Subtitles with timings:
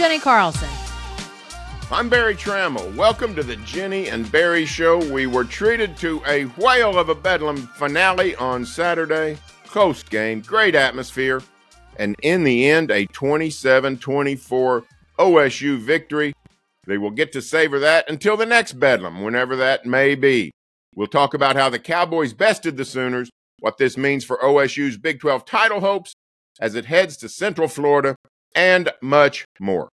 [0.00, 0.70] Jenni Carlson.
[1.92, 2.96] I'm Berry Tramel.
[2.96, 4.96] Welcome to the Jenni and Berry Show.
[5.12, 9.36] We were treated to a whale of a bedlam finale on Saturday.
[9.66, 11.42] Close game, great atmosphere,
[11.98, 14.84] and in the end, a 27 24
[15.18, 16.32] OSU victory.
[16.86, 20.50] They will get to savor that until the next bedlam, whenever that may be.
[20.96, 25.20] We'll talk about how the Cowboys bested the Sooners, what this means for OSU's Big
[25.20, 26.14] 12 title hopes
[26.58, 28.16] as it heads to Central Florida,
[28.54, 29.88] and much more.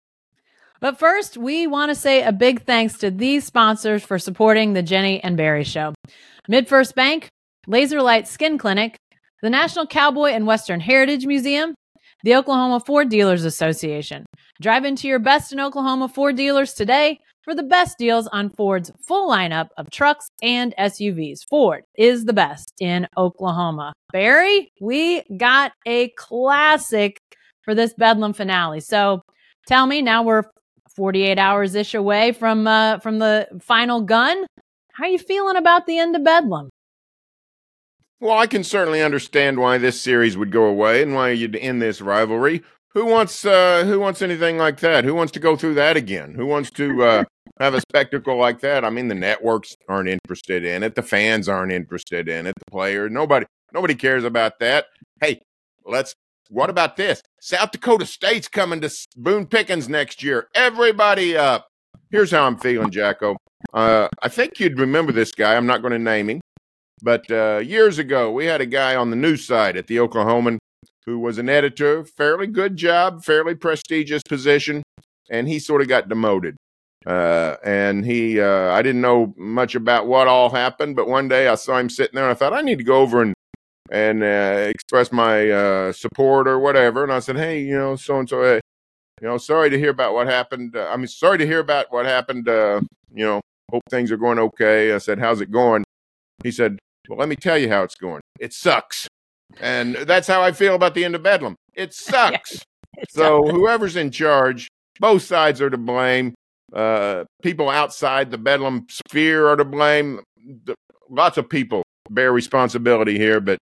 [0.82, 4.84] But first, we want to say a big thanks to these sponsors for supporting the
[4.84, 5.94] Jenni and Berry Show
[6.50, 7.30] MidFirst Bank,
[7.68, 8.98] Laserlight Skin Clinic,
[9.42, 11.74] the National Cowboy and Western Heritage Museum,
[12.24, 14.26] the Oklahoma Ford Dealers Association.
[14.62, 18.92] Drive into your best in Oklahoma Ford dealers today for the best deals on Ford's
[19.08, 21.48] full lineup of trucks and SUVs.
[21.48, 23.94] Ford is the best in Oklahoma.
[24.12, 27.20] Berry, we got a classic
[27.66, 28.80] for this Bedlam finale.
[28.80, 29.22] So
[29.68, 30.44] tell me, now we're
[30.96, 34.46] 48 hours ish away from uh, from the final gun.
[34.94, 36.70] How are you feeling about the end of Bedlam?
[38.22, 41.82] Well, I can certainly understand why this series would go away and why you'd end
[41.82, 42.64] this rivalry.
[42.94, 45.04] Who wants uh, who wants anything like that?
[45.04, 46.34] Who wants to go through that again?
[46.34, 47.24] Who wants to uh,
[47.60, 48.86] have a spectacle like that?
[48.86, 50.96] I mean, the networks aren't interested in it.
[50.96, 52.54] The fans aren't interested in it.
[52.58, 54.86] The players, nobody, nobody cares about that.
[55.20, 55.42] Hey,
[55.86, 56.16] let's.
[56.50, 57.22] What about this?
[57.46, 60.48] South Dakota State's coming to Boone Pickens next year.
[60.56, 61.68] Everybody up.
[62.10, 63.38] Here's how I'm feeling, Jacko.
[63.72, 65.56] Uh, I think you'd remember this guy.
[65.56, 66.42] I'm not going to name him.
[67.04, 70.58] But uh, years ago, we had a guy on the news side at the Oklahoman
[71.06, 74.82] who was an editor, fairly good job, fairly prestigious position,
[75.30, 76.56] and he sort of got demoted.
[77.06, 81.48] Uh, and he, uh, I didn't know much about what all happened, but one day
[81.48, 83.36] I saw him sitting there, and I thought I need to go over and
[83.92, 87.04] and uh, express my uh, support or whatever.
[87.04, 88.62] And I said, hey, you know, so and so, hey,
[89.22, 90.76] you know, sorry to hear about what happened.
[90.76, 92.50] Uh, I mean, sorry to hear about what happened.
[92.50, 92.82] Uh,
[93.14, 93.42] you know,
[93.72, 94.94] hope things are going okay.
[94.94, 95.84] I said, how's it going?
[96.44, 98.22] He said, well, let me tell you how it's going.
[98.40, 99.08] It sucks.
[99.62, 101.56] And that's how I feel about the end of Bedlam.
[101.74, 102.64] It sucks.
[102.98, 104.68] it so whoever's in charge,
[105.00, 106.34] both sides are to blame.
[106.74, 110.22] Uh, people outside the Bedlam sphere are to blame.
[110.66, 110.76] The,
[111.10, 113.60] lots of people bear responsibility here, but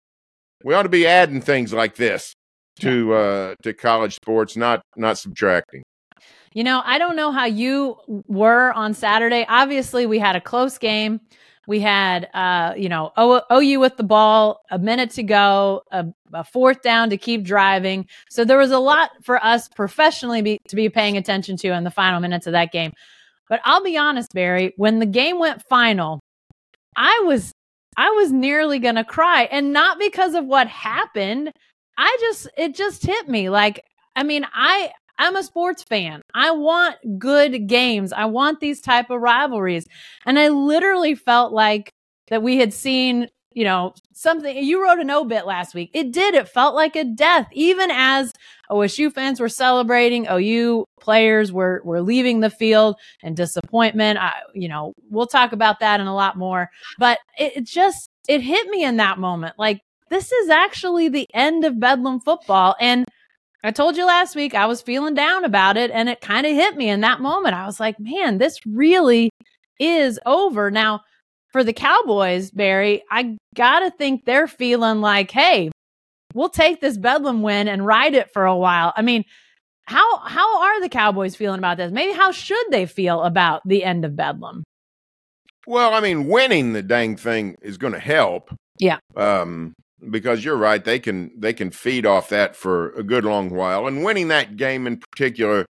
[0.64, 2.34] we ought to be adding things like this
[2.80, 5.84] to uh, to college sports, not not subtracting.
[6.54, 9.46] You know, I don't know how you were on Saturday.
[9.48, 11.22] Obviously, we had a close game.
[11.68, 16.06] We had, uh, you know, o- OU with the ball, a minute to go, a,
[16.34, 18.08] a, fourth down to keep driving.
[18.30, 21.84] So there was a lot for us professionally be, to be paying attention to in
[21.84, 22.92] the final minutes of that game.
[23.48, 26.20] But I'll be honest, Berry, when the game went final,
[26.98, 27.51] I was
[27.98, 31.54] I was nearly going to cry and not because of what happened.
[31.98, 33.86] I just it just hit me like
[34.16, 36.22] I mean, I I'm a sports fan.
[36.34, 38.12] I want good games.
[38.14, 39.86] I want these type of rivalries.
[40.26, 41.94] And I literally felt like
[42.30, 45.92] that we had seen, you know, something you wrote an obit last week.
[45.94, 46.34] It did.
[46.34, 48.34] It felt like a death even as
[48.70, 54.20] OSU fans were celebrating, OU players were were leaving the field and disappointment.
[54.20, 56.70] I, you know, we'll talk about that and a lot more.
[56.98, 59.56] But it, it just it hit me in that moment.
[59.58, 63.06] Like this is actually the end of Bedlam football and
[63.64, 66.54] I told you last week I was feeling down about it and it kind of
[66.54, 67.56] hit me in that moment.
[67.56, 69.30] I was like, man, this really
[69.80, 70.72] is over.
[70.72, 71.02] Now,
[71.52, 75.72] for the Cowboys, Berry, I got to think they're feeling like, hey,
[76.34, 78.94] we'll take this Bedlam win and ride it for a while.
[78.96, 79.26] I mean,
[79.84, 81.92] how how are the Cowboys feeling about this?
[81.92, 84.64] Maybe how should they feel about the end of Bedlam?
[85.68, 88.54] Well, I mean, winning the dang thing is going to help.
[88.80, 88.98] Yeah.
[89.16, 89.74] Um,
[90.10, 93.86] because you're right they can they can feed off that for a good long while
[93.86, 95.66] and winning that game in particular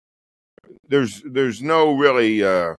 [0.89, 2.73] there's there's no really uh,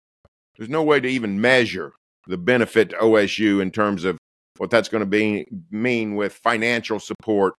[0.56, 1.92] there's no way to even measure
[2.28, 4.16] the benefit to OSU in terms of
[4.58, 7.54] what that's going to be mean with financial support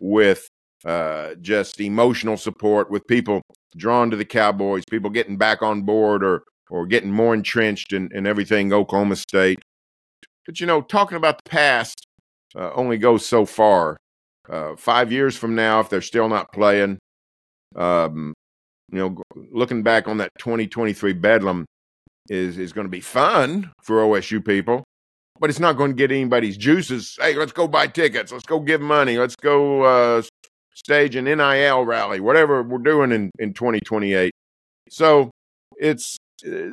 [0.00, 0.48] with
[0.84, 3.42] uh, just emotional support with people
[3.76, 8.08] drawn to the Cowboys people getting back on board or or getting more entrenched in,
[8.12, 9.58] in everything Oklahoma State
[10.44, 12.06] but you know talking about the past
[12.56, 13.96] uh, only goes so far.
[14.48, 16.98] Uh, five years from now, if they're still not playing,
[17.74, 18.32] um,
[18.92, 19.22] you know,
[19.52, 21.66] looking back on that 2023 Bedlam
[22.28, 24.84] is is going to be fun for OSU people,
[25.38, 27.16] but it's not going to get anybody's juices.
[27.20, 28.32] Hey, let's go buy tickets.
[28.32, 29.18] Let's go give money.
[29.18, 30.22] Let's go uh,
[30.74, 34.32] stage an NIL rally, whatever we're doing in in 2028.
[34.90, 35.30] So
[35.78, 36.16] it's.
[36.46, 36.70] Uh,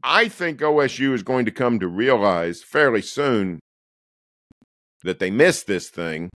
[0.00, 3.58] I think OSU is going to come to realize fairly soon
[5.02, 6.30] that they missed this thing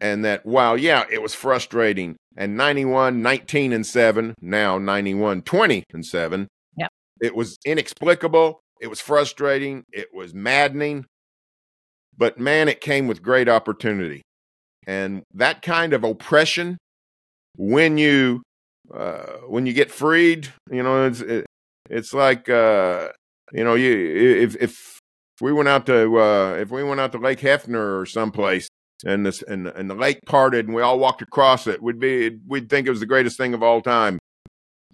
[0.00, 5.84] and that while yeah it was frustrating and 91 19 and 7, now 91 20
[5.92, 6.46] and 7.
[7.20, 11.06] It was inexplicable, it was frustrating, it was maddening.
[12.16, 14.22] But man, it came with great opportunity.
[14.86, 16.78] And that kind of oppression
[17.56, 18.42] when you
[18.92, 21.46] uh, when you get freed, you know, it's it,
[21.90, 23.08] it's like uh,
[23.52, 23.92] you know, you
[24.40, 24.98] if if
[25.40, 28.68] we went out to uh, if we went out to Lake Hefner or someplace
[29.04, 32.38] and this and, and the lake parted and we all walked across it, we'd be
[32.46, 34.18] we'd think it was the greatest thing of all time,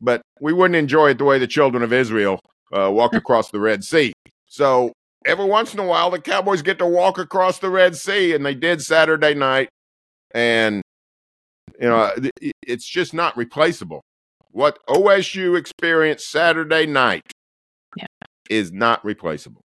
[0.00, 2.40] but we wouldn't enjoy it the way the children of Israel
[2.72, 4.12] uh, walked across the Red Sea.
[4.46, 4.92] So
[5.26, 8.44] every once in a while, the Cowboys get to walk across the Red Sea, and
[8.44, 9.68] they did Saturday night,
[10.34, 10.82] and
[11.80, 12.12] you know
[12.62, 14.02] it's just not replaceable.
[14.50, 17.22] What OSU experienced Saturday night
[17.96, 18.06] yeah.
[18.48, 19.60] is not replaceable.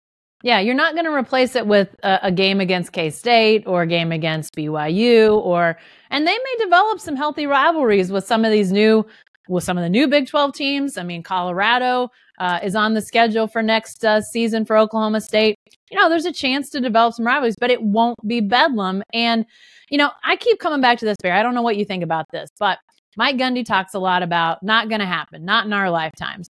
[0.43, 3.81] Yeah, you're not going to replace it with a, a game against K State or
[3.81, 5.75] a game against BYU, or
[6.11, 9.05] and they may develop some healthy rivalries with some of these new
[9.47, 10.97] with some of the new Big 12 teams.
[10.97, 12.09] I mean, Colorado
[12.39, 15.55] uh, is on the schedule for next uh, season for Oklahoma State.
[15.91, 19.03] You know, there's a chance to develop some rivalries, but it won't be Bedlam.
[19.13, 19.45] And,
[19.89, 21.33] you know, I keep coming back to this, Bear.
[21.33, 22.79] I don't know what you think about this, but
[23.17, 26.49] Mike Gundy talks a lot about not going to happen, not in our lifetimes.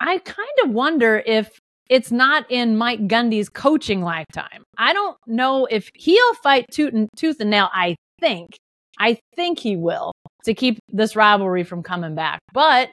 [0.00, 1.58] I kind of wonder if
[1.88, 4.62] it's not in Mike Gundy's coaching lifetime.
[4.76, 7.68] I don't know if he'll fight tooth and, tooth and nail.
[7.72, 8.50] I think.
[8.98, 10.12] I think he will
[10.44, 12.40] to keep this rivalry from coming back.
[12.52, 12.90] But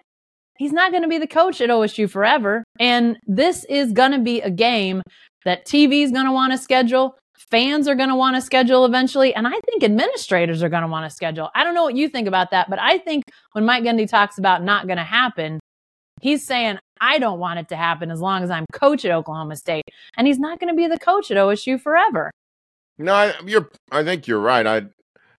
[0.57, 2.63] he's not going to be the coach at OSU forever.
[2.79, 5.01] And this is going to be a game
[5.43, 7.17] that TV is going to want to schedule.
[7.51, 9.33] Fans are going to want to schedule eventually.
[9.35, 11.49] And I think administrators are going to want to schedule.
[11.53, 14.37] I don't know what you think about that, but I think when Mike Gundy talks
[14.37, 15.59] about not going to happen,
[16.21, 19.57] he's saying, I don't want it to happen as long as I'm coach at Oklahoma
[19.57, 19.83] State.
[20.17, 22.31] And he's not going to be the coach at OSU forever.
[22.97, 23.69] No, I, you're.
[23.91, 24.65] I think you're right.
[24.65, 24.83] I.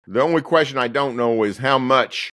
[0.07, 2.29] The only question I don't know is how much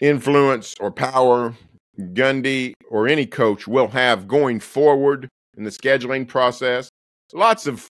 [0.00, 1.54] influence or power
[1.98, 6.88] Gundy or any coach will have going forward in the scheduling process.
[7.32, 7.88] Lots of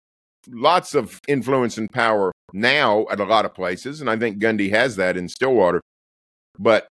[0.48, 4.70] lots of influence and power now at a lot of places, and I think Gundy
[4.70, 5.80] has that in Stillwater.
[6.58, 6.88] But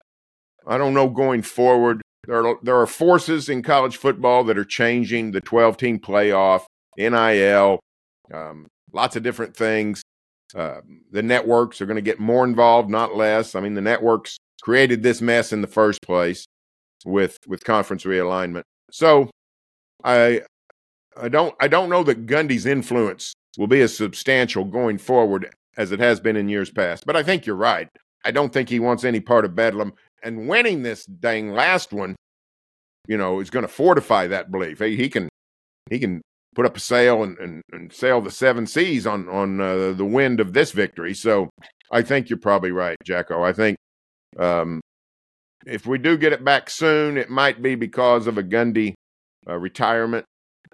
[0.65, 4.65] I don't know going forward there are, there are forces in college football that are
[4.65, 6.65] changing the 12 team playoff,
[6.97, 7.79] NIL,
[8.33, 10.01] um, lots of different things.
[10.55, 10.81] Uh,
[11.11, 13.55] the networks are going to get more involved, not less.
[13.55, 16.45] I mean, the networks created this mess in the first place
[17.05, 18.63] with with conference realignment.
[18.91, 19.29] So,
[20.03, 20.41] I
[21.17, 25.91] I don't I don't know that Gundy's influence will be as substantial going forward as
[25.91, 27.05] it has been in years past.
[27.05, 27.87] But I think you're right.
[28.23, 29.93] I don't think he wants any part of Bedlam
[30.23, 32.15] and winning this dang last one,
[33.07, 34.79] you know, is going to fortify that belief.
[34.79, 35.27] He, he can
[35.89, 36.21] he can
[36.55, 40.05] put up a sail and, and, and sail the seven seas on on uh, the
[40.05, 41.13] wind of this victory.
[41.13, 41.49] So
[41.91, 43.43] I think you're probably right, Jacko.
[43.43, 43.77] I think
[44.37, 44.81] um,
[45.65, 48.93] if we do get it back soon, it might be because of a Gundy
[49.47, 50.25] uh, retirement,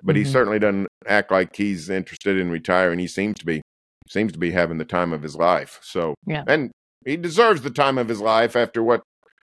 [0.03, 0.25] but mm-hmm.
[0.25, 2.99] he certainly doesn't act like he's interested in retiring.
[2.99, 3.61] He seems to be
[4.09, 5.79] seems to be having the time of his life.
[5.81, 6.43] So yeah.
[6.47, 6.71] and
[7.05, 9.01] he deserves the time of his life after what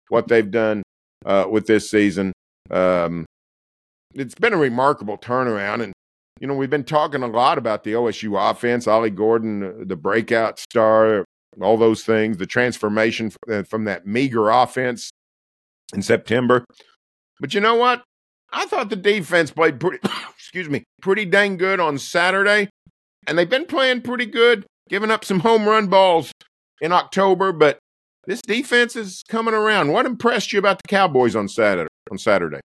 [0.10, 0.84] what they've done
[1.26, 2.34] uh, with this season.
[2.70, 3.26] Um,
[4.14, 5.94] it's been a remarkable turnaround, and
[6.42, 9.96] you know we've been talking a lot about the OSU offense, Ollie Gordon, uh, the
[9.96, 11.24] breakout star,
[11.62, 15.12] all those things, the transformation uh, from that meager offense
[15.94, 16.66] in September.
[17.40, 18.04] But you know what?
[18.52, 20.00] I thought the defense played pretty,
[20.36, 22.70] excuse me, pretty dang good on Saturday,
[23.28, 26.32] and they've been playing pretty good, giving up some home run balls
[26.82, 27.78] in October, but
[28.26, 29.92] this defense is coming around.
[29.92, 31.88] What impressed you about the Cowboys on Saturday?
[32.10, 32.62] On Saturday.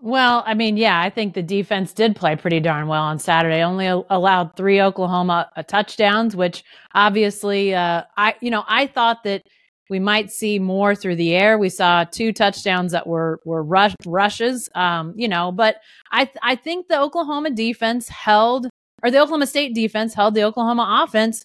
[0.00, 3.62] Well, I mean, yeah, I think the defense did play pretty darn well on Saturday.
[3.62, 6.62] Only allowed three Oklahoma uh, touchdowns, which
[6.94, 9.42] obviously, uh, I you know, I thought that
[9.90, 11.58] we might see more through the air.
[11.58, 15.76] We saw two touchdowns that were were rush, rushes, um, you know, but
[16.12, 18.68] I I think the Oklahoma defense held,
[19.02, 21.44] or the Oklahoma State defense held the Oklahoma offense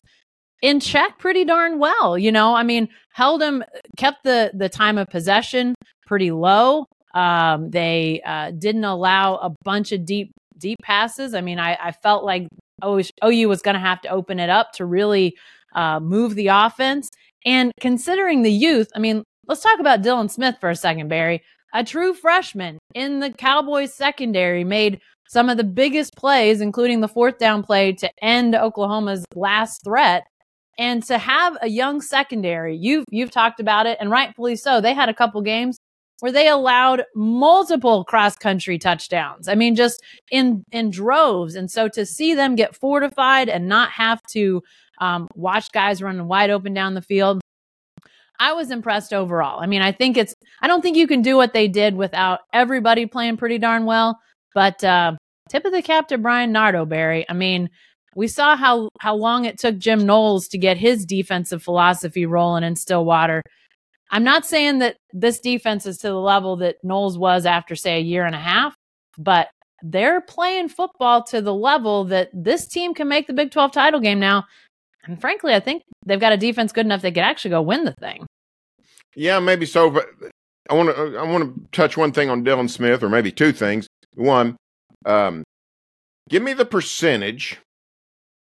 [0.62, 2.18] in check pretty darn well.
[2.18, 3.64] You know, I mean, held them,
[3.98, 5.74] kept the the time of possession
[6.06, 6.86] pretty low.
[7.14, 11.34] Um, they uh, didn't allow a bunch of deep deep passes.
[11.34, 12.48] I mean, I, I felt like
[12.84, 15.36] OU was going to have to open it up to really
[15.76, 17.10] uh, move the offense.
[17.46, 21.44] And considering the youth, I mean, let's talk about Dylan Smith for a second, Berry.
[21.74, 27.08] A true freshman in the Cowboys secondary made some of the biggest plays, including the
[27.08, 30.28] fourth down play to end Oklahoma's last threat.
[30.78, 34.82] And to have a young secondary, you've you've talked about it, and rightfully so.
[34.82, 35.78] They had a couple games
[36.20, 39.48] where they allowed multiple cross country touchdowns.
[39.48, 40.02] I mean, just
[40.32, 41.56] in in droves.
[41.56, 44.62] And so to see them get fortified and not have to
[45.00, 47.42] um, watch guys running wide open down the field,
[48.40, 49.60] I was impressed overall.
[49.60, 52.42] I mean, I think it's, I don't think you can do what they did without
[52.52, 54.20] everybody playing pretty darn well.
[54.54, 55.14] But uh,
[55.50, 57.26] tip of the cap to Bryan Nardo, Berry.
[57.30, 57.70] I mean,
[58.16, 62.64] we saw how how long it took Jim Knowles to get his defensive philosophy rolling
[62.64, 63.42] in Stillwater.
[64.14, 67.98] I'm not saying that this defense is to the level that Knowles was after, say,
[67.98, 68.76] a year and a half,
[69.18, 69.50] but
[69.82, 74.00] they're playing football to the level that this team can make the Big 12 title
[74.00, 74.46] game now.
[75.06, 77.86] And frankly, I think they've got a defense good enough they could actually go win
[77.86, 78.28] the thing.
[79.16, 79.90] Yeah, maybe so.
[79.90, 80.06] But
[80.70, 83.52] I want to I want to touch one thing on Dylan Smith, or maybe two
[83.52, 83.88] things.
[84.14, 84.58] One,
[85.08, 85.44] um,
[86.30, 87.60] give me the percentage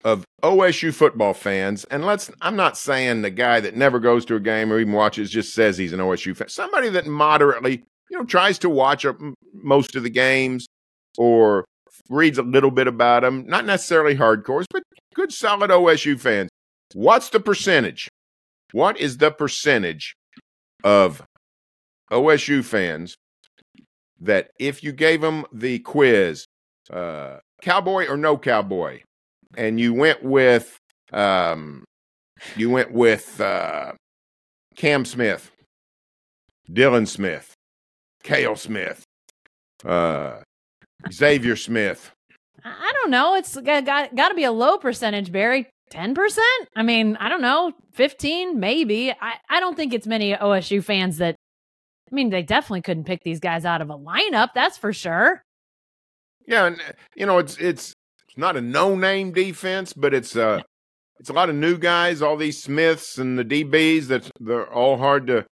[0.08, 4.36] of OSU football fans, and let's I'm not saying the guy that never goes to
[4.36, 6.48] a game or even watches just says he's an OSU fan.
[6.48, 9.06] Somebody that moderately, you know, tries to watch
[9.54, 10.66] most of the games
[11.18, 11.66] or
[12.10, 14.82] reads a little bit about them, not necessarily hardcores, but
[15.14, 16.50] good solid OSU fans.
[16.94, 18.08] What's the percentage?
[18.72, 20.16] What is the percentage
[20.86, 21.22] of
[22.10, 23.18] OSU fans
[24.22, 26.46] that if you gave them the quiz,
[26.94, 29.02] uh, cowboy or no cowboy,
[29.56, 30.78] and you went with
[31.14, 31.84] um,
[32.56, 33.94] you went with uh,
[34.76, 35.52] Cam Smith,
[36.70, 37.54] Dylan Smith,
[38.24, 39.04] Cale Smith,
[39.86, 40.42] uh,
[41.12, 42.12] Xavier Smith.
[42.64, 43.36] I don't know.
[43.36, 45.70] It's got, got, got to be a low percentage, Berry.
[45.92, 46.38] 10%?
[46.76, 47.72] I mean, I don't know.
[47.94, 49.12] 15, maybe.
[49.12, 51.36] I, I don't think it's many OSU fans that,
[52.12, 54.50] I mean, they definitely couldn't pick these guys out of a lineup.
[54.54, 55.42] That's for sure.
[56.46, 56.66] Yeah.
[56.66, 56.82] And,
[57.16, 57.94] you know, it's, it's,
[58.38, 60.62] not a no-name defense, but it's uh
[61.20, 64.98] it's a lot of new guys, all these Smiths and the DBs that they're all
[64.98, 65.46] hard to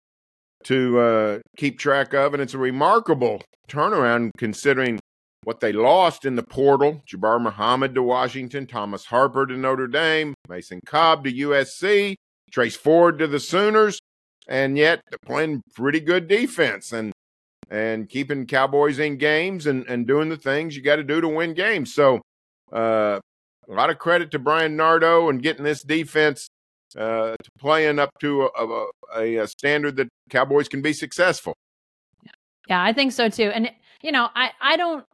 [0.65, 4.99] to uh, keep track of, and it's a remarkable turnaround considering
[5.43, 10.33] what they lost in the portal: Jabbar Muhammad to Washington, Thomas Harper to Notre Dame,
[10.49, 12.15] Mason Cobb to USC,
[12.51, 13.99] Trace Ford to the Sooners,
[14.47, 17.11] and yet they're playing pretty good defense and
[17.69, 21.27] and keeping Cowboys in games and and doing the things you got to do to
[21.27, 21.93] win games.
[21.93, 22.21] So
[22.73, 23.19] uh,
[23.69, 26.47] a lot of credit to Bryan Nardo and getting this defense
[26.97, 31.53] uh, to playing up to a, a, a, standard that Cowboys can be successful.
[32.67, 33.51] Yeah, I think so too.
[33.53, 35.05] And you know, I I don't.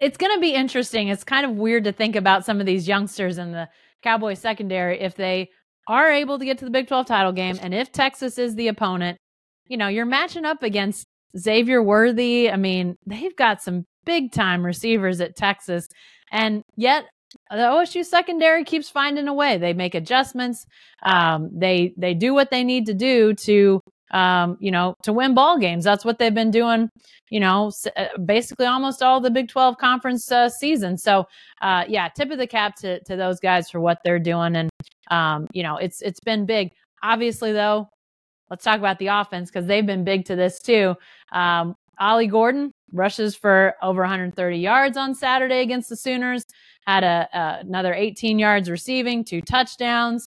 [0.00, 1.08] It's going to be interesting.
[1.08, 3.68] It's kind of weird to think about some of these youngsters in the
[4.02, 5.50] Cowboys secondary if they
[5.86, 8.68] are able to get to the Big 12 title game and if Texas is the
[8.68, 9.18] opponent.
[9.66, 11.06] You know, you're matching up against
[11.38, 12.50] Xavier Worthy.
[12.50, 15.88] I mean, they've got some big time receivers at Texas.
[16.30, 17.04] And yet
[17.50, 19.58] the OSU secondary keeps finding a way.
[19.58, 20.66] They make adjustments.
[21.02, 23.80] Um, they they do what they need to do to
[24.12, 25.84] um, you know to win ball games.
[25.84, 26.88] That's what they've been doing.
[27.30, 30.96] You know, uh, basically almost all the Big Twelve conference uh, season.
[30.98, 31.24] So
[31.60, 34.56] uh, yeah, tip of the cap to to those guys for what they're doing.
[34.56, 34.70] And
[35.10, 36.70] um, you know, it's it's been big.
[37.02, 37.88] Obviously, though,
[38.50, 40.94] let's talk about the offense because they've been big to this too.
[41.32, 46.44] Um, Ollie Gordon rushes for over 130 yards on Saturday against the Sooners,
[46.86, 47.28] had a,
[47.60, 50.28] another 18 yards receiving, two touchdowns.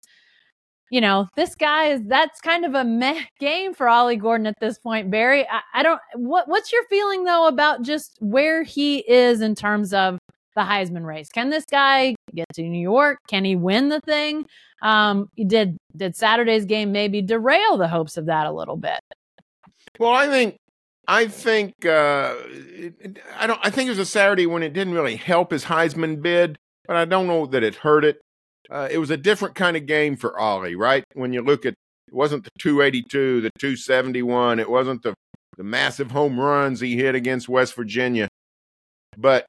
[0.89, 4.59] You know, this guy is that's kind of a meh game for Ollie Gordon at
[4.59, 5.47] this point, Berry.
[5.47, 9.93] I, I don't what what's your feeling though about just where he is in terms
[9.93, 10.19] of
[10.55, 11.29] the Heisman race.
[11.29, 13.17] Can this guy get to New York?
[13.27, 14.45] Can he win the thing?
[14.83, 18.99] Um, did did Saturday's game maybe derail the hopes of that a little bit?
[19.99, 20.57] Well, I think
[21.07, 22.35] I think uh,
[23.37, 23.59] I don't.
[23.61, 26.57] I think it was a Saturday when it didn't really help his Heisman bid,
[26.87, 28.21] but I don't know that it hurt it.
[28.69, 31.03] Uh, it was a different kind of game for Ollie, right?
[31.13, 31.73] When you look at,
[32.07, 34.59] it wasn't the 282, the 271.
[34.59, 35.13] It wasn't the
[35.57, 38.29] the massive home runs he hit against West Virginia,
[39.17, 39.45] but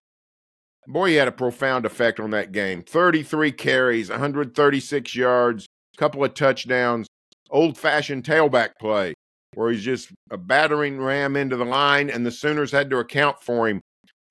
[0.89, 2.83] boy, he had a profound effect on that game.
[2.83, 7.07] 33 carries, 136 yards, a couple of touchdowns,
[7.49, 9.15] old fashioned tailback play
[9.55, 13.43] where he's just a battering ram into the line, and the Sooners had to account
[13.43, 13.81] for him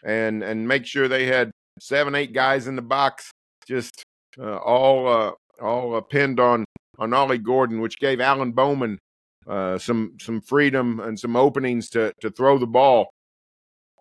[0.03, 3.31] and and make sure they had seven, eight guys in the box,
[3.67, 4.03] just
[4.39, 6.65] uh, all uh, all uh, pinned on
[6.99, 8.99] on Ollie Gordon, which gave Alan Bowman
[9.47, 13.09] uh, some some freedom and some openings to to throw the ball.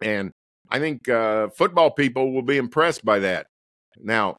[0.02, 0.32] And
[0.70, 3.46] I think uh, football people will be impressed by that.
[3.98, 4.36] Now,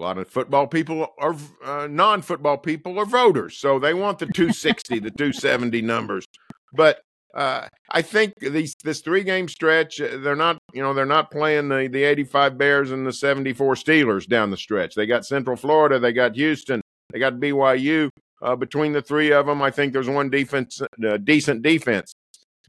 [0.00, 4.26] a lot of football people are uh, non-football people are voters, so they want the
[4.26, 6.24] 260, the 270 numbers.
[6.72, 7.00] But
[7.34, 11.30] uh, I think these this three game stretch, uh, they're not you know they're not
[11.30, 14.94] playing the the 85 Bears and the 74 Steelers down the stretch.
[14.94, 16.80] They got Central Florida, they got Houston,
[17.12, 18.08] they got BYU.
[18.42, 22.14] Uh, between the three of them, I think there's one defense, uh, decent defense.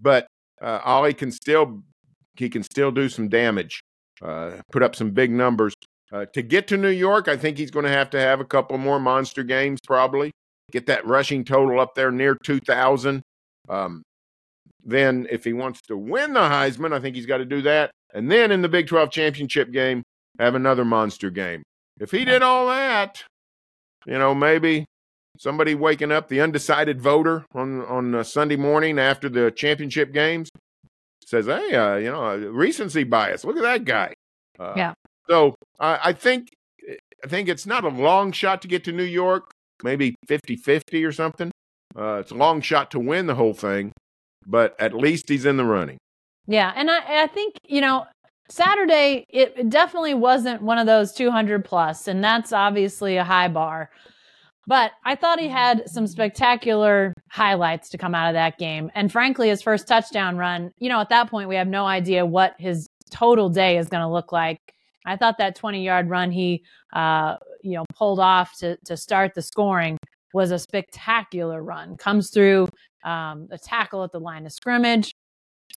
[0.01, 0.27] But
[0.61, 1.81] uh, Ollie can still
[2.35, 3.81] he can still do some damage,
[4.21, 5.73] uh, put up some big numbers.
[6.11, 8.45] Uh, to get to New York, I think he's going to have to have a
[8.45, 10.31] couple more monster games, probably.
[10.71, 13.21] get that rushing total up there near 2,000.
[13.69, 14.03] Um,
[14.83, 17.91] then, if he wants to win the Heisman, I think he's got to do that.
[18.13, 20.03] And then in the Big 12 championship game,
[20.39, 21.63] have another monster game.
[21.99, 23.23] If he did all that,
[24.05, 24.85] you know, maybe
[25.37, 30.49] somebody waking up, the undecided voter on on Sunday morning after the championship games,
[31.25, 33.43] says, "Hey, uh, you know, recency bias.
[33.43, 34.13] Look at that guy."
[34.59, 34.93] Uh, yeah.
[35.29, 36.49] So I think
[37.23, 39.51] I think it's not a long shot to get to New York,
[39.83, 41.51] maybe 50-50 or something.
[41.95, 43.91] Uh, it's a long shot to win the whole thing,
[44.45, 45.97] but at least he's in the running.
[46.47, 48.05] Yeah, and I, I think you know
[48.49, 53.89] Saturday it definitely wasn't one of those 200 plus, and that's obviously a high bar.
[54.67, 58.91] But I thought he had some spectacular highlights to come out of that game.
[58.93, 62.25] And frankly, his first touchdown run, you know, at that point, we have no idea
[62.25, 64.59] what his total day is going to look like.
[65.05, 69.33] I thought that 20 yard run he, uh, you know, pulled off to, to start
[69.33, 69.97] the scoring
[70.33, 71.97] was a spectacular run.
[71.97, 72.67] Comes through
[73.03, 75.13] um, a tackle at the line of scrimmage.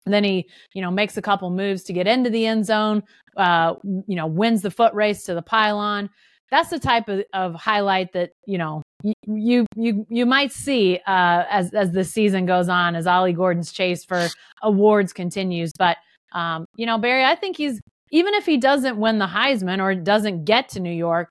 [0.05, 3.03] Then he, you know, makes a couple moves to get into the end zone.
[3.37, 6.09] Uh, you know, wins the foot race to the pylon
[6.53, 8.83] that's the type of, of highlight that you know
[9.25, 13.71] you you you might see uh, as as the season goes on, as Ollie Gordon's
[13.71, 14.27] chase for
[14.61, 15.71] awards continues.
[15.77, 15.97] But
[16.33, 17.81] um, you know, Berry, I think he's
[18.13, 21.29] even if he doesn't win the Heisman or doesn't get to New York,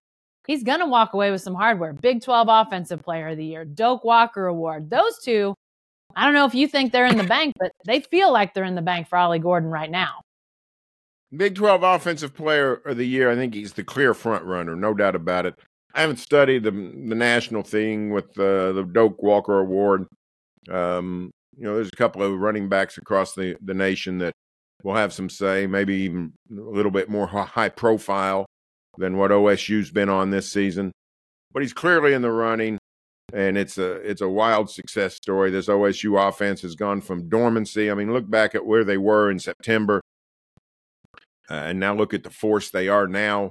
[0.48, 1.92] he's gonna walk away with some hardware.
[1.92, 4.90] Big Twelve Offensive Player of the Year, Doak Walker Award.
[4.90, 5.54] Those two,
[6.16, 8.64] I don't know if you think they're in the bank, but they feel like they're
[8.64, 10.22] in the bank for Ollie Gordon right now.
[11.34, 13.30] Big 12 Offensive Player of the Year.
[13.30, 15.54] I think he's the clear front runner, no doubt about it.
[15.94, 20.06] I haven't studied the the national thing with uh, the Doak Walker Award.
[20.68, 24.32] Um, you know, there's a couple of running backs across the, the nation that
[24.82, 28.46] will have some say, maybe even a little bit more high profile
[28.98, 30.92] than what OSU's been on this season.
[31.52, 32.78] But he's clearly in the running,
[33.32, 35.50] and it's a it's a wild success story.
[35.50, 37.90] This OSU offense has gone from dormancy.
[37.90, 40.00] I mean, look back at where they were in September
[41.50, 43.50] uh, and now look at the force they are now,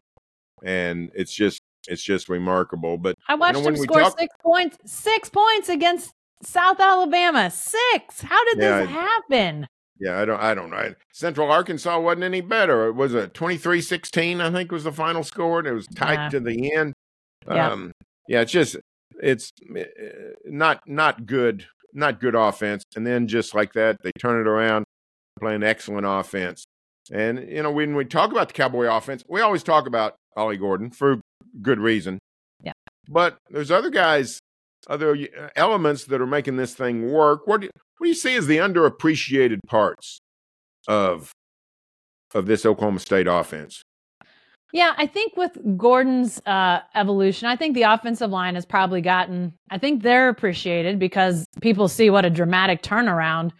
[0.63, 2.97] and it's just it's just remarkable.
[2.97, 7.51] But I watched you know, him score talk- six points, six points against South Alabama.
[7.51, 8.21] Six.
[8.21, 9.67] How did yeah, this happen?
[10.01, 10.95] Yeah, I don't I don't know.
[11.13, 12.87] Central Arkansas wasn't any better.
[12.87, 15.59] It was a 23-16, I think was the final score.
[15.59, 16.29] And it was tied yeah.
[16.29, 16.93] to the end.
[17.47, 17.69] Yeah.
[17.69, 17.91] Um,
[18.27, 18.77] yeah, it's just
[19.21, 19.85] it's eh,
[20.45, 22.83] not not good, not good offense.
[22.95, 24.85] And then just like that, they turn it around,
[25.39, 26.65] playing excellent offense.
[27.11, 30.57] And, you know, when we talk about the Cowboy offense, we always talk about Ollie
[30.57, 31.19] Gordon for
[31.61, 32.19] good reason.
[32.63, 32.73] Yeah.
[33.07, 34.39] But there's other guys,
[34.87, 37.47] other uh, elements that are making this thing work.
[37.47, 40.19] What do you, what do you see as the underappreciated parts
[40.87, 41.31] of
[42.33, 43.81] of this Oklahoma State offense?
[44.73, 49.53] Yeah, I think with Gordon's uh, evolution, I think the offensive line has probably gotten,
[49.69, 53.51] I think they're appreciated because people see what a dramatic turnaround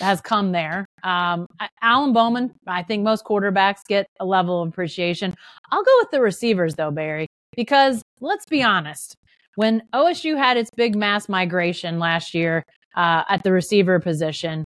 [0.00, 0.84] has come there.
[1.02, 1.46] Um,
[1.80, 5.34] Alan Bowman, I think most quarterbacks get a level of appreciation.
[5.70, 9.16] I'll go with the receivers though, Berry, because let's be honest.
[9.58, 12.62] When OSU had its big mass migration last year
[12.96, 14.64] uh, at the receiver position,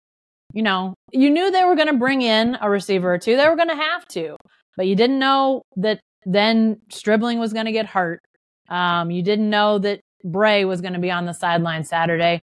[0.54, 3.36] you know, you knew they were going to bring in a receiver or two.
[3.36, 4.36] They were going to have to,
[4.76, 8.20] but you didn't know that then Stribling was going to get hurt.
[8.68, 12.38] Um, you didn't know that Bray was going to be on the sideline Saturday.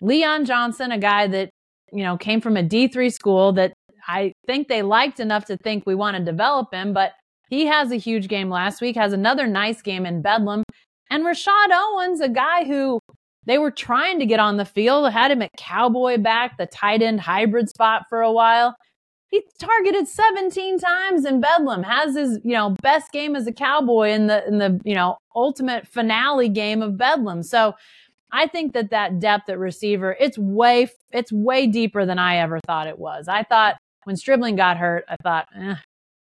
[0.00, 1.50] Leon Johnson, a guy that
[1.92, 3.74] you know, came from a D3 school that
[4.08, 7.12] I think they liked enough to think we want to develop him, but
[7.50, 10.62] he has a huge game last week, has another nice game in Bedlam.
[11.12, 12.98] And Rashod Owens, a guy who
[13.44, 17.02] they were trying to get on the field, had him at Cowboy back, the tight
[17.02, 18.74] end hybrid spot for a while.
[19.28, 24.08] He targeted 17 times in Bedlam, has his, you know, best game as a Cowboy
[24.08, 27.42] in the in the, you know, ultimate finale game of Bedlam.
[27.42, 27.74] So
[28.30, 32.58] I think that that depth at receiver, it's way, it's way deeper than I ever
[32.66, 33.28] thought it was.
[33.28, 35.74] I thought when Stribling got hurt, I thought, eh,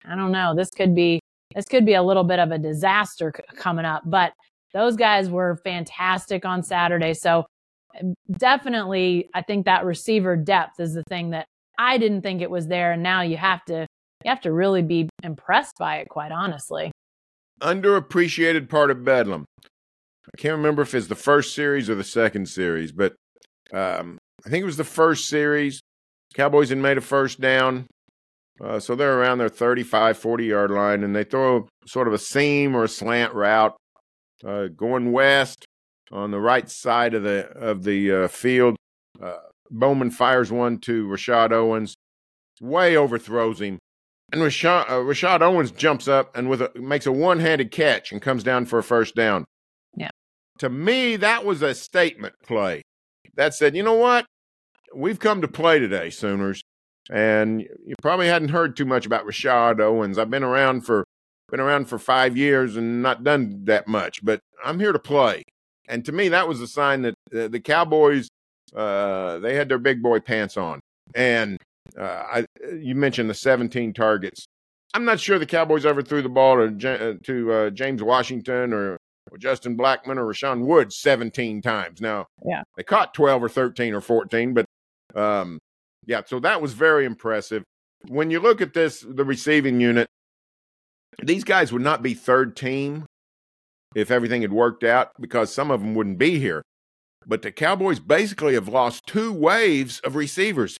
[0.04, 1.18] I don't know, this could be,
[1.56, 4.04] this could be a little bit of a disaster c- coming up.
[4.06, 4.32] But
[4.76, 7.14] those guys were fantastic on Saturday.
[7.14, 7.46] So
[8.30, 11.46] definitely, I think that receiver depth is the thing that
[11.78, 12.92] I didn't think it was there.
[12.92, 13.86] And now you have to,
[14.22, 16.92] you have to really be impressed by it, quite honestly.
[17.62, 19.46] Underappreciated part of Bedlam.
[19.62, 23.14] I can't remember if it's the first series or the second series, but
[23.72, 25.80] um, I think it was the first series.
[26.34, 27.86] Cowboys had made a first down.
[28.62, 32.18] Uh, so they're around their 35, 40 yard line, and they throw sort of a
[32.18, 33.74] seam or a slant route
[34.44, 35.64] uh, going west
[36.10, 38.76] on the right side of the of the uh, field.
[39.22, 39.36] Uh,
[39.70, 41.94] Bowman fires one to Rashod Owens,
[42.60, 43.78] way overthrows him,
[44.32, 48.12] and Rashod, uh, Rashod Owens jumps up and with a, makes a one handed catch
[48.12, 49.44] and comes down for a first down.
[49.96, 50.10] Yeah.
[50.58, 52.82] to me, that was a statement play
[53.36, 54.26] that said, you know what?
[54.94, 56.62] We've come to play today, Sooners.
[57.08, 60.18] And you probably hadn't heard too much about Rashod Owens.
[60.18, 61.04] I've been around for
[61.50, 65.42] been around for five years and not done that much, but I'm here to play.
[65.88, 68.28] And to me, that was a sign that uh, the Cowboys
[68.74, 70.80] uh, they had their big boy pants on.
[71.14, 71.58] And
[71.98, 74.46] uh, I, you mentioned the 17 targets.
[74.94, 78.72] I'm not sure the Cowboys ever threw the ball to, uh, to uh, James Washington
[78.72, 78.96] or,
[79.30, 82.00] or, Justin Blackmon or Rashaun Woods 17 times.
[82.00, 84.66] Now, yeah, they caught 12 or 13 or 14, but
[85.14, 85.58] um,
[86.06, 87.62] yeah, so that was very impressive.
[88.08, 90.06] When you look at this, the receiving unit,
[91.22, 93.06] these guys would not be third team
[93.94, 96.62] if everything had worked out because some of them wouldn't be here.
[97.26, 100.76] But the Cowboys basically have lost two waves of receivers.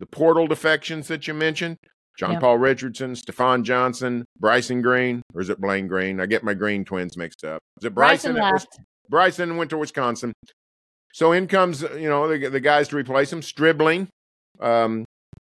[0.00, 1.76] The portal defections that you mentioned,
[2.18, 2.40] John yep.
[2.40, 6.20] Paul Richardson, Stafon Johnson, Bryson Green, or is it Blaine Green?
[6.20, 7.60] I get my Green twins mixed up.
[7.80, 8.34] Is it Bryson?
[8.34, 8.78] Bryson left.
[9.08, 10.32] Bryson went to Wisconsin.
[11.12, 13.42] So in comes, you know, the, the guys to replace him.
[13.42, 14.08] Stribling,
[14.60, 15.04] um,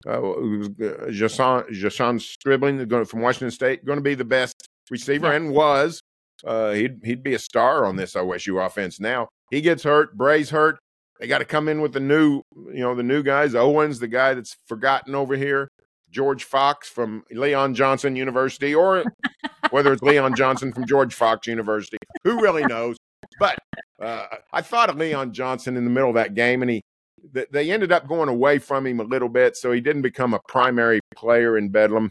[0.07, 6.01] uh, Jason, Jason Stribling from Washington State, going to be the best receiver and was.
[6.45, 9.29] Uh, he'd he'd be a star on this OSU offense now.
[9.51, 10.17] He gets hurt.
[10.17, 10.79] Bray's hurt.
[11.21, 13.55] They got to come in with the new, you know, the new guys.
[13.55, 15.69] Owens, the guy that's forgotten over here.
[16.11, 19.05] George Fox from Leon Johnson University, or
[19.71, 21.99] whether it's Leon Johnson from George Fox University.
[22.25, 22.97] Who really knows?
[23.38, 23.59] But
[24.01, 26.83] uh, I thought of Leon Johnson in the middle of that game, and he
[27.32, 30.40] they ended up going away from him a little bit, so he didn't become a
[30.48, 32.10] primary player in Bedlam.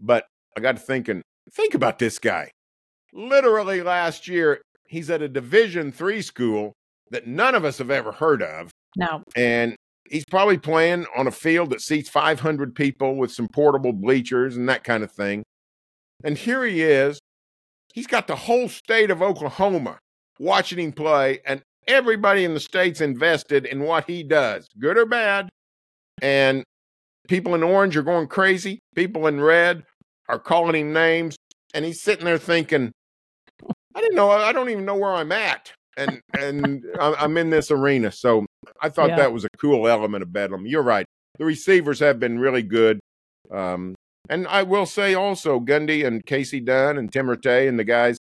[0.00, 0.26] But
[0.56, 2.50] I got to thinking, think about this guy.
[3.12, 6.72] Literally last year, he's at a Division three school
[7.10, 8.70] that none of us have ever heard of.
[8.96, 9.22] No.
[9.34, 9.76] And
[10.08, 14.68] he's probably playing on a field that seats 500 people with some portable bleachers and
[14.68, 15.42] that kind of thing.
[16.24, 17.18] And here he is.
[17.92, 19.98] He's got the whole state of Oklahoma
[20.38, 25.06] watching him play, and everybody in the state's invested in what he does, good or
[25.06, 25.48] bad.
[26.22, 26.64] And
[27.28, 28.78] people in orange are going crazy.
[28.94, 29.84] People in red
[30.28, 31.36] are calling him names.
[31.74, 32.92] And he's sitting there thinking,
[33.94, 35.72] I didn't know, I don't even know where I'm at.
[35.98, 38.12] And and I'm in this arena.
[38.12, 38.44] So
[38.82, 39.16] I thought yeah.
[39.16, 40.66] that was a cool element of Bedlam.
[40.66, 41.06] You're right.
[41.38, 43.00] The receivers have been really good.
[43.50, 43.94] Um,
[44.28, 48.18] and I will say also, Gundy and Kasey Dunn and Tim Rattay and the guys,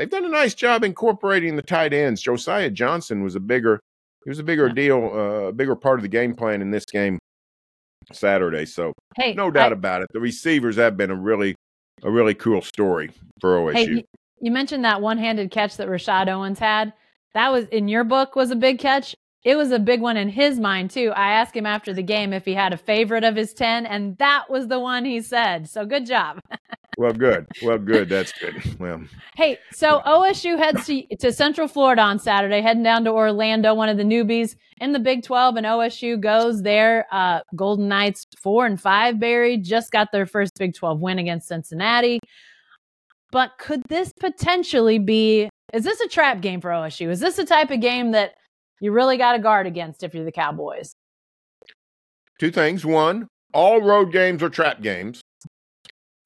[0.00, 2.22] they've done a nice job incorporating the tight ends.
[2.22, 3.80] Josiah Johnson was a bigger,
[4.24, 4.74] he was a bigger yeah.
[4.74, 7.18] deal, uh, a bigger part of the game plan in this game
[8.10, 8.64] Saturday.
[8.64, 10.08] So hey, no doubt I, about it.
[10.12, 11.54] The receivers have been a really,
[12.02, 13.10] a really cool story
[13.40, 13.74] for OSU.
[13.74, 14.02] Hey, you,
[14.40, 16.94] you mentioned that one-handed catch that Rashod Owens had.
[17.34, 20.28] That was in your book was a big catch it was a big one in
[20.28, 21.12] his mind too.
[21.16, 24.18] I asked him after the game if he had a favorite of his 10 and
[24.18, 25.68] that was the one he said.
[25.68, 26.40] So good job.
[27.00, 27.46] well, good.
[27.62, 28.08] Well, good.
[28.08, 28.78] That's good.
[28.78, 29.02] Well.
[29.34, 33.88] Hey, so OSU heads to, to Central Florida on Saturday, heading down to Orlando, one
[33.88, 37.06] of the newbies in the Big 12 and OSU goes there.
[37.10, 41.48] Uh, Golden Knights 4 and 5 buried, just got their first Big 12 win against
[41.48, 42.20] Cincinnati.
[43.32, 47.08] But could this potentially be is this a trap game for OSU?
[47.08, 48.34] Is this the type of game that
[48.80, 50.94] you really got to guard against if you're the Cowboys.
[52.38, 52.84] Two things.
[52.84, 55.20] One, all road games are trap games.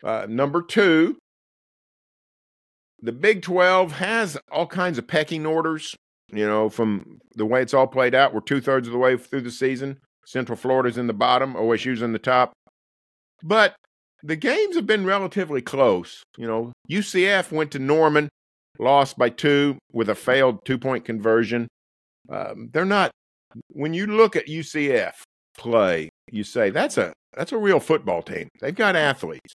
[0.04, 1.16] Uh, number two,
[3.00, 5.94] the Big 12 has all kinds of pecking orders,
[6.30, 8.34] you know, from the way it's all played out.
[8.34, 9.98] We're two thirds of the way through the season.
[10.26, 12.52] Central Florida's in the bottom, OSU's in the top.
[13.42, 13.74] But
[14.22, 16.22] the games have been relatively close.
[16.38, 18.28] You know, UCF went to Norman,
[18.78, 21.68] lost by two with a failed two point conversion.
[22.30, 23.10] Um, they're not.
[23.68, 25.12] When you look at UCF
[25.58, 28.48] play, you say that's a that's a real football team.
[28.60, 29.52] They've got athletes.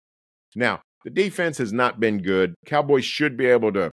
[0.54, 2.54] Now the defense has not been good.
[2.66, 3.90] Cowboys should be able to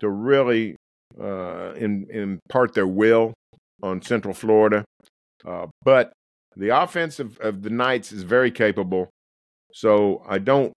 [0.00, 0.76] to really
[1.20, 3.32] uh, in, impart their will
[3.82, 4.84] on Central Florida,
[5.46, 6.12] uh, but
[6.56, 9.08] the offense of, of the Knights is very capable.
[9.72, 10.72] So I don't.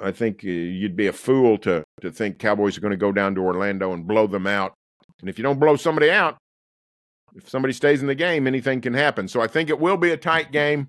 [0.00, 3.12] I think uh, you'd be a fool to to think Cowboys are going to go
[3.12, 4.74] down to Orlando and blow them out
[5.22, 6.36] and if you don't blow somebody out,
[7.34, 9.28] if somebody stays in the game, anything can happen.
[9.28, 10.88] So I think it will be a tight game.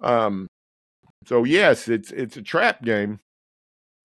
[0.00, 0.46] Um,
[1.26, 3.20] so yes, it's it's a trap game,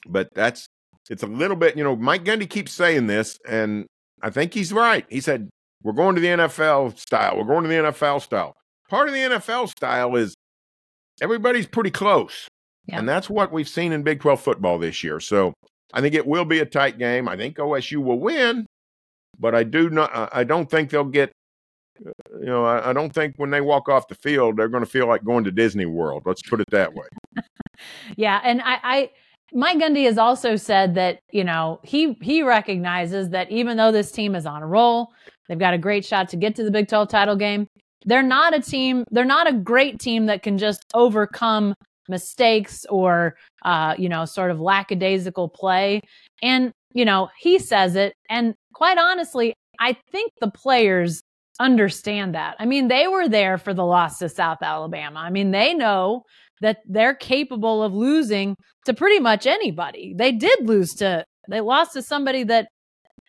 [0.07, 0.67] but that's
[1.09, 1.77] it's a little bit.
[1.77, 3.85] You know, Mike Gundy keeps saying this, and
[4.21, 5.05] I think he's right.
[5.09, 5.49] He said
[5.83, 7.37] we're going to the NFL style.
[7.37, 8.53] We're going to the NFL style.
[8.89, 10.33] Part of the NFL style is
[11.21, 12.47] everybody's pretty close,
[12.87, 12.99] yeah.
[12.99, 15.19] and that's what we've seen in Big Twelve football this year.
[15.19, 15.53] So
[15.93, 17.27] I think it will be a tight game.
[17.27, 18.65] I think OSU will win,
[19.39, 20.29] but I do not.
[20.33, 21.31] I don't think they'll get.
[22.39, 24.89] You know, I, I don't think when they walk off the field they're going to
[24.89, 26.23] feel like going to Disney World.
[26.25, 27.05] Let's put it that way.
[28.17, 29.09] yeah, and I, I
[29.53, 34.11] Mike Gundy has also said that, you know, he he recognizes that even though this
[34.11, 35.09] team is on a roll,
[35.47, 37.67] they've got a great shot to get to the Big 12 title game.
[38.05, 41.73] They're not a team, they're not a great team that can just overcome
[42.07, 46.01] mistakes or uh, you know, sort of lackadaisical play.
[46.41, 51.21] And, you know, he says it and quite honestly, I think the players
[51.59, 52.55] understand that.
[52.59, 55.19] I mean, they were there for the loss to South Alabama.
[55.19, 56.23] I mean, they know
[56.61, 60.13] that they're capable of losing to pretty much anybody.
[60.17, 62.67] They did lose to, they lost to somebody that,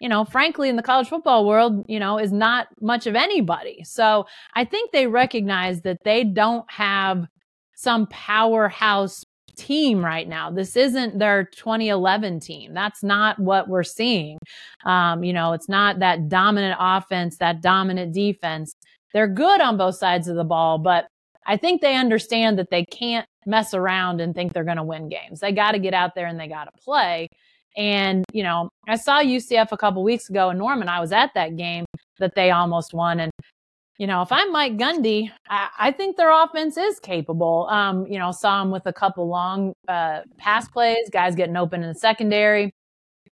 [0.00, 3.82] you know, frankly, in the college football world, you know, is not much of anybody.
[3.84, 7.26] So I think they recognize that they don't have
[7.76, 9.24] some powerhouse
[9.56, 10.50] team right now.
[10.50, 12.74] This isn't their 2011 team.
[12.74, 14.38] That's not what we're seeing.
[14.84, 18.74] Um, you know, it's not that dominant offense, that dominant defense.
[19.12, 21.06] They're good on both sides of the ball, but
[21.46, 25.08] I think they understand that they can't mess around and think they're going to win
[25.08, 25.40] games.
[25.40, 27.28] They got to get out there and they got to play.
[27.76, 30.88] And, you know, I saw UCF a couple weeks ago in Norman.
[30.88, 31.84] I was at that game
[32.18, 33.20] that they almost won.
[33.20, 33.32] And,
[34.00, 37.68] you know, if I'm Mike Gundy, I, I think their offense is capable.
[37.70, 41.82] Um, you know, saw him with a couple long uh, pass plays, guys getting open
[41.82, 42.72] in the secondary.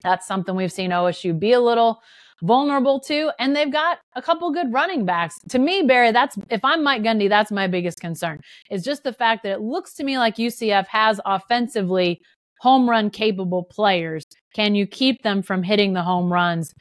[0.02, 2.02] That's something we've seen OSU be a little
[2.42, 3.30] vulnerable to.
[3.38, 5.36] And they've got a couple good running backs.
[5.50, 8.40] To me, Berry, that's if I'm Mike Gundy, that's my biggest concern.
[8.72, 12.20] Is just the fact that it looks to me like UCF has offensively
[12.62, 14.26] home run capable players.
[14.56, 16.74] Can you keep them from hitting the home runs?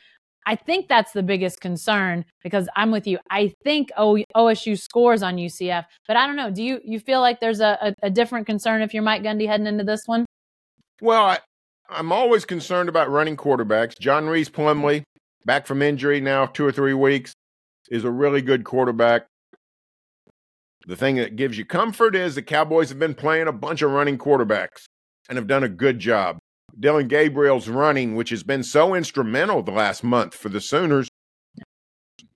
[0.47, 3.19] I think that's the biggest concern because I'm with you.
[3.31, 6.51] I think OSU scores on UCF, but I don't know.
[6.51, 9.47] Do you you feel like there's a, a, a different concern if you're Mike Gundy
[9.47, 10.27] heading into this one?
[11.01, 11.39] Well, I,
[11.89, 13.99] I'm always concerned about running quarterbacks.
[13.99, 15.03] John Rhys Plumlee,
[15.45, 17.33] back from injury now, two or three weeks,
[17.91, 19.27] is a really good quarterback.
[20.87, 23.91] The thing that gives you comfort is the Cowboys have been playing a bunch of
[23.91, 24.85] running quarterbacks
[25.29, 26.39] and have done a good job.
[26.79, 31.09] Dillon Gabriel's running, which has been so instrumental the last month for the Sooners.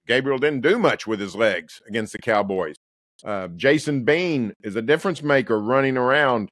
[0.07, 2.77] Gabriel didn't do much with his legs against the Cowboys.
[3.24, 6.48] Uh, Jason Bean is a difference maker running around.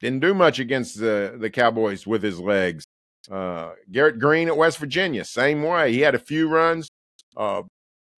[0.00, 2.84] Didn't do much against the, the Cowboys with his legs.
[3.30, 5.92] Uh, Garrett Greene at West Virginia, same way.
[5.92, 6.88] He had a few runs.
[7.36, 7.62] Uh,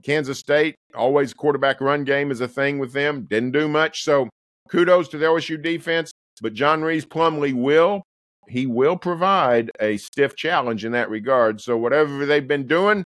[0.05, 3.27] Kansas State, always quarterback run game is a thing with them.
[3.29, 4.05] Didn't do much.
[4.05, 4.29] So
[4.71, 6.13] kudos to the OSU defense.
[6.41, 8.03] But John Rhys Plumlee will
[8.51, 11.61] he will provide a stiff challenge in that regard.
[11.61, 13.05] So whatever they've been doing,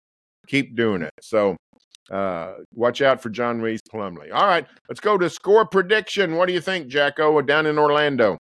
[0.47, 1.13] keep doing it.
[1.21, 1.55] So
[2.11, 4.33] uh, watch out for John Rhys Plumlee.
[4.33, 6.35] All right, let's go to score prediction.
[6.35, 8.37] What do you think, Jacko, down in Orlando?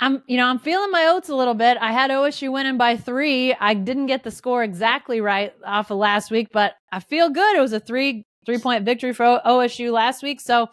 [0.00, 1.76] I'm, you know, I'm feeling my oats a little bit.
[1.80, 3.54] I had OSU winning by three.
[3.54, 7.56] I didn't get the score exactly right off of last week, but I feel good.
[7.56, 10.40] It was a three three point victory for OSU last week.
[10.40, 10.68] So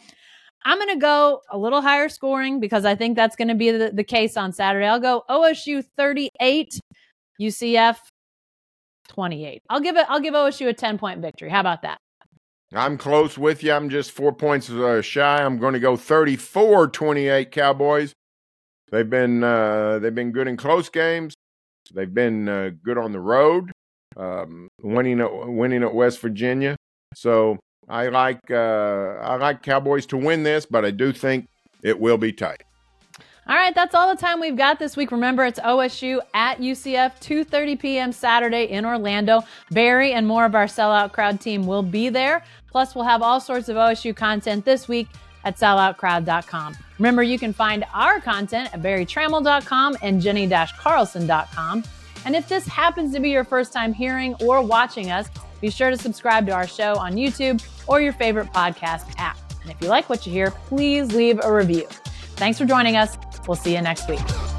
[0.66, 3.72] I'm going to go a little higher scoring because I think that's going to be
[3.72, 4.86] the, the case on Saturday.
[4.86, 6.80] I'll go OSU 38,
[7.40, 7.98] UCF
[9.08, 9.62] 28.
[9.70, 10.06] I'll give it.
[10.10, 11.50] I'll give OSU a 10 point victory.
[11.50, 12.00] How about that?
[12.74, 13.72] I'm close with you.
[13.72, 15.44] I'm just four points uh, shy.
[15.44, 18.14] I'm going to go 34 28 Cowboys.
[18.92, 21.34] They've been uh, they've been good in close games.
[21.94, 23.72] They've been uh, good on the road,
[24.18, 26.76] um, winning at, winning at West Virginia.
[27.14, 31.48] So I like uh, I like Cowboys to win this, but I do think
[31.84, 32.64] it will be tight.
[33.50, 35.10] All right, that's all the time we've got this week.
[35.10, 38.12] Remember, it's OSU at UCF, 2:30 p.m.
[38.12, 39.42] Saturday in Orlando.
[39.72, 42.44] Berry and more of our sellout crowd team will be there.
[42.70, 45.08] Plus, we'll have all sorts of OSU content this week
[45.46, 46.76] at selloutcrowd.com.
[47.00, 51.84] Remember, you can find our content at barrytrammell.com and jenny-carlson.com.
[52.26, 55.30] And if this happens to be your first time hearing or watching us,
[55.62, 59.38] be sure to subscribe to our show on YouTube or your favorite podcast app.
[59.62, 61.88] And if you like what you hear, please leave a review.
[62.36, 63.18] Thanks for joining us.
[63.48, 64.57] We'll see you next week.